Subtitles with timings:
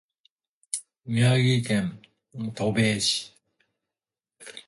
[1.05, 1.99] 宮城県
[2.33, 3.31] 登米市